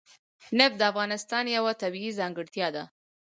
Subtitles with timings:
[0.59, 2.83] نفت د افغانستان یوه طبیعي ځانګړتیا ده.